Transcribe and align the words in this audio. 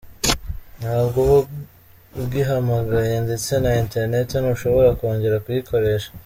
Ntabwo 0.79 1.17
uba 1.23 1.37
ugihamagaye 2.21 3.15
ndetse 3.25 3.51
na 3.63 3.71
internet 3.83 4.29
ntushobora 4.41 4.89
kongera 4.99 5.41
kuyikoresha. 5.45 6.09